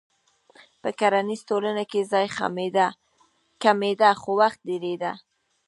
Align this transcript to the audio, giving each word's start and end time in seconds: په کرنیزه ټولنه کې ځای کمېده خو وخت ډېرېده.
په 0.81 0.89
کرنیزه 0.99 1.43
ټولنه 1.49 1.83
کې 1.91 2.09
ځای 2.11 2.25
کمېده 3.63 4.09
خو 4.21 4.31
وخت 4.41 4.59
ډېرېده. 4.69 5.11